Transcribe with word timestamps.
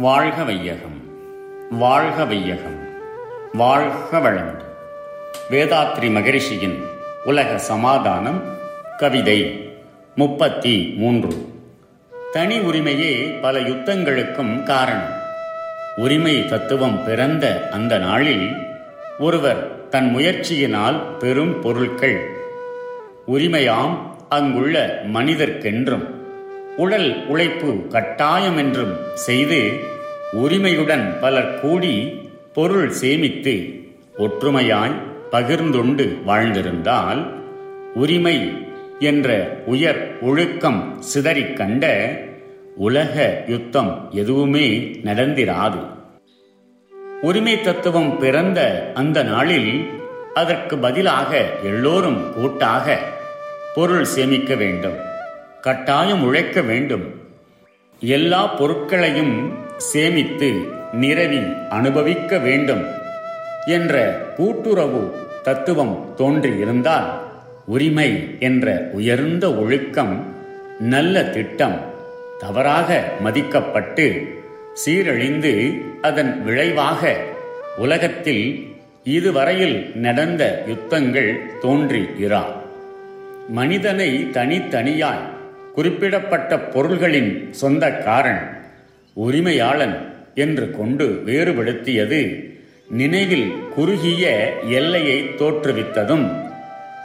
வாழ்க 0.00 0.44
வையகம் 0.44 1.02
வாழ்க 1.70 2.24
வையகம் 2.24 2.88
வாழ்க 3.52 4.18
வளம். 4.18 4.62
வேதாத்ரி 5.50 6.10
மகரிஷியின் 6.10 6.78
உலக 7.24 7.58
சமாதானம் 7.58 8.42
கவிதை 8.96 9.70
முப்பத்தி 10.14 10.94
மூன்று 10.96 11.28
தனி 12.32 12.58
உரிமையே 12.58 13.40
பல 13.40 13.60
யுத்தங்களுக்கும் 13.60 14.62
காரணம். 14.62 15.12
உரிமை 15.96 16.44
தத்துவம் 16.44 17.04
பிறந்த 17.04 17.68
அந்த 17.72 17.98
நாளில் 17.98 18.50
ஒருவர் 19.18 19.88
தன் 19.88 20.16
முயற்சியினால் 20.16 21.16
பெரும் 21.18 21.60
பொருட்கள் 21.60 22.28
உரிமையாம் 23.26 23.98
அங்குள்ள 24.28 25.02
மனிதர்க்கென்றும் 25.12 26.13
உடல் 26.76 27.26
உழைப்பு 27.26 27.86
கட்டாயம் 27.86 28.56
என்றும் 28.56 28.94
செய்து 29.14 29.78
உரிமையுடன் 30.32 31.20
பலர் 31.20 31.60
கூடி 31.60 32.20
பொருள் 32.52 32.90
சேமித்து 32.90 33.84
ஒற்றுமையாய் 34.18 34.96
பகிர்ந்துண்டு 35.30 36.24
வாழ்ந்திருந்தால் 36.24 37.26
உரிமை 37.94 38.52
என்ற 38.98 39.28
உயர் 39.66 40.20
ஒழுக்கம் 40.20 40.96
சிதறிக் 41.00 41.56
கண்ட 41.56 41.84
உலக 42.76 43.44
யுத்தம் 43.46 44.08
எதுவுமே 44.10 44.68
நடந்திராது. 45.04 45.80
உரிமை 47.22 47.60
தத்துவம் 47.60 48.18
பிறந்த 48.18 48.90
அந்த 48.94 49.22
நாளில் 49.22 49.90
அதற்கு 50.34 50.78
பதிலாக 50.78 51.44
எல்லோரும் 51.62 52.32
கூட்டாக 52.32 52.98
பொருள் 53.74 54.04
சேமிக்க 54.04 54.54
வேண்டும். 54.54 55.12
கட்டாயம் 55.64 56.22
உழைக்க 56.24 56.60
வேண்டும். 56.62 57.04
எல்லா 58.00 58.40
பொருட்களையும் 58.56 59.34
சேமித்து 59.90 60.48
நிரவி 60.92 61.40
அனுபவிக்க 61.68 62.38
வேண்டும் 62.38 62.84
என்ற 63.66 63.94
கூட்டுறவு 64.36 65.02
தத்துவம் 65.42 65.94
தோன்றியிருந்தால் 66.16 67.08
உரிமை 67.66 68.10
என்ற 68.40 68.66
உயர்ந்த 68.92 69.44
ஒழுக்கம் 69.54 70.14
நல்ல 70.88 71.24
திட்டம் 71.28 71.78
தவறாக 72.38 72.88
மதிக்கப்பட்டு 73.24 74.06
சீரழிந்து 74.84 75.52
அதன் 76.02 76.42
விளைவாக 76.42 77.02
உலகத்தில் 77.78 78.44
இதுவரையில் 79.04 79.78
நடந்த 79.96 80.42
யுத்தங்கள் 80.66 81.32
தோன்றி 81.60 82.02
இரா 82.18 82.44
மனிதனை 83.48 84.10
தனித்தனியாய் 84.32 85.24
குறிப்பிடப்பட்ட 85.74 86.58
பொருள்களின் 86.72 87.30
சொந்தக்காரன் 87.60 88.42
உரிமையாளன் 89.16 89.96
என்று 90.44 90.66
கொண்டு 90.70 91.06
வேறுபடுத்தியது 91.26 92.20
நினைவில் 92.90 93.48
குறுகிய 93.74 94.24
எல்லையை 94.70 95.18
தோற்றுவித்ததும் 95.38 96.26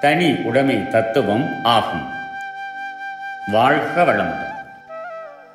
தனி 0.00 0.28
உடைமை 0.48 0.78
தத்துவம் 0.88 1.46
ஆகும் 1.76 2.06
வாழ்க 3.52 4.04
வளமுடன் 4.04 4.44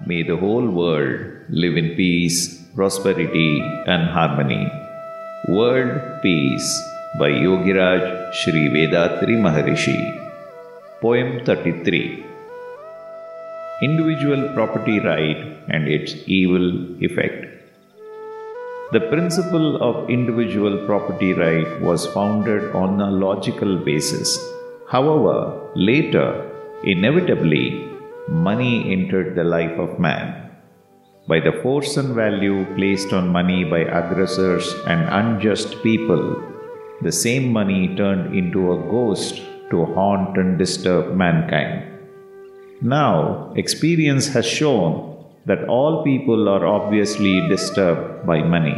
May 0.08 0.22
the 0.24 0.36
whole 0.36 0.68
world 0.72 1.20
live 1.62 1.78
in 1.78 1.96
peace, 1.96 2.40
prosperity, 2.76 3.50
and 3.86 4.04
harmony. 4.10 4.64
World 5.50 5.94
Peace 6.22 6.72
by 7.20 7.30
Yogiraj 7.46 8.04
Sri 8.34 8.64
Vedatri 8.70 9.38
Maharishi. 9.46 9.98
Poem 11.02 11.30
33 11.46 12.33
Individual 13.86 14.42
Property 14.54 15.00
Right 15.00 15.40
and 15.68 15.90
its 15.90 16.12
Evil 16.26 16.68
Effect. 17.08 17.40
The 18.94 19.02
principle 19.12 19.76
of 19.88 20.10
individual 20.10 20.86
property 20.86 21.34
right 21.34 21.82
was 21.82 22.06
founded 22.16 22.64
on 22.82 23.02
a 23.02 23.12
logical 23.12 23.78
basis. 23.78 24.30
However, 24.90 25.38
later, 25.76 26.28
inevitably, 26.86 27.90
money 28.30 28.76
entered 28.94 29.36
the 29.36 29.44
life 29.44 29.78
of 29.86 30.00
man. 30.00 30.52
By 31.28 31.40
the 31.42 31.58
force 31.64 31.98
and 31.98 32.16
value 32.16 32.66
placed 32.78 33.12
on 33.12 33.36
money 33.40 33.66
by 33.66 33.80
aggressors 33.80 34.74
and 34.86 35.10
unjust 35.22 35.84
people, 35.84 36.24
the 37.02 37.12
same 37.12 37.52
money 37.52 37.96
turned 37.98 38.34
into 38.34 38.72
a 38.72 38.82
ghost 38.96 39.42
to 39.72 39.86
haunt 39.96 40.38
and 40.38 40.58
disturb 40.58 41.18
mankind. 41.18 41.93
Now, 42.84 43.54
experience 43.56 44.28
has 44.34 44.46
shown 44.46 45.26
that 45.46 45.70
all 45.70 46.04
people 46.04 46.50
are 46.50 46.66
obviously 46.66 47.48
disturbed 47.48 48.28
by 48.28 48.44
money. 48.44 48.76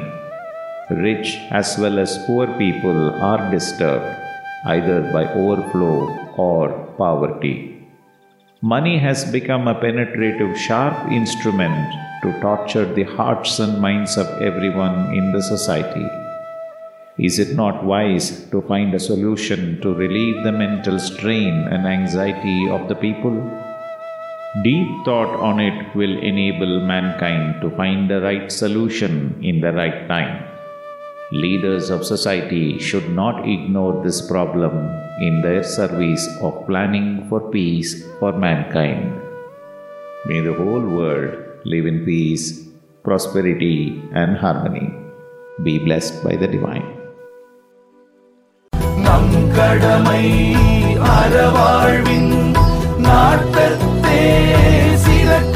Rich 0.92 1.36
as 1.50 1.76
well 1.80 1.98
as 1.98 2.24
poor 2.28 2.46
people 2.60 3.10
are 3.10 3.50
disturbed 3.50 4.06
either 4.66 5.02
by 5.12 5.26
overflow 5.34 6.06
or 6.38 6.70
poverty. 7.00 7.84
Money 8.62 9.00
has 9.00 9.26
become 9.32 9.68
a 9.68 9.74
penetrative, 9.74 10.56
sharp 10.56 11.12
instrument 11.12 11.92
to 12.22 12.40
torture 12.42 12.86
the 12.86 13.06
hearts 13.06 13.58
and 13.58 13.82
minds 13.82 14.18
of 14.18 14.28
everyone 14.40 15.16
in 15.16 15.32
the 15.32 15.42
society. 15.42 16.08
Is 17.18 17.40
it 17.40 17.56
not 17.56 17.84
wise 17.84 18.48
to 18.52 18.62
find 18.62 18.94
a 18.94 19.00
solution 19.00 19.82
to 19.82 19.96
relieve 19.96 20.44
the 20.44 20.52
mental 20.52 21.00
strain 21.00 21.54
and 21.72 21.88
anxiety 21.88 22.70
of 22.70 22.88
the 22.88 22.96
people? 22.96 23.65
Deep 24.65 24.89
thought 25.05 25.33
on 25.49 25.61
it 25.61 25.95
will 25.95 26.17
enable 26.31 26.81
mankind 26.81 27.61
to 27.63 27.71
find 27.71 28.11
the 28.11 28.21
right 28.21 28.51
solution 28.51 29.39
in 29.43 29.61
the 29.61 29.73
right 29.73 30.09
time. 30.09 30.33
Leaders 31.33 31.91
of 31.91 32.05
society 32.05 32.79
should 32.79 33.09
not 33.11 33.49
ignore 33.49 34.03
this 34.03 34.21
problem 34.31 34.75
in 35.21 35.41
their 35.43 35.63
service 35.63 36.25
of 36.43 36.67
planning 36.67 37.09
for 37.29 37.41
peace 37.53 37.91
for 38.19 38.33
mankind. 38.33 39.05
May 40.27 40.41
the 40.41 40.55
whole 40.55 40.87
world 40.99 41.31
live 41.65 41.87
in 41.87 42.05
peace, 42.05 42.47
prosperity, 43.05 44.03
and 44.13 44.37
harmony. 44.37 44.89
Be 45.63 45.79
blessed 45.79 46.25
by 46.25 46.35
the 46.43 46.49
Divine. 46.57 46.89
நம் 49.07 49.33
கடமை 49.57 50.25
அறவாழ்வின் 51.15 52.33
நாட்டத்தே 53.07 54.04
felicidad. 54.16 55.55